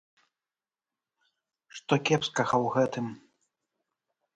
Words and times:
Што 1.75 1.93
кепскага 2.07 2.55
ў 2.65 2.77
гэтым? 2.79 3.05